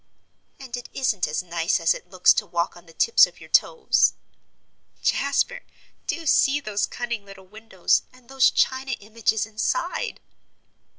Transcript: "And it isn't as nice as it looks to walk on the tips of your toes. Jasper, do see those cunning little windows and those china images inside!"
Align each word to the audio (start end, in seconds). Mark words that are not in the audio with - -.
"And 0.59 0.75
it 0.75 0.89
isn't 0.93 1.27
as 1.27 1.43
nice 1.43 1.79
as 1.79 1.93
it 1.93 2.09
looks 2.09 2.33
to 2.33 2.45
walk 2.47 2.75
on 2.75 2.87
the 2.87 2.91
tips 2.93 3.27
of 3.27 3.39
your 3.39 3.51
toes. 3.51 4.13
Jasper, 5.03 5.61
do 6.07 6.25
see 6.25 6.59
those 6.59 6.87
cunning 6.87 7.23
little 7.23 7.45
windows 7.45 8.01
and 8.11 8.27
those 8.27 8.49
china 8.49 8.93
images 8.93 9.45
inside!" 9.45 10.19